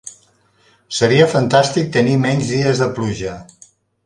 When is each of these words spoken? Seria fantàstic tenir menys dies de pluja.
Seria 0.99 1.27
fantàstic 1.33 1.93
tenir 1.99 2.17
menys 2.25 2.51
dies 2.57 2.83
de 2.85 2.89
pluja. 2.97 3.37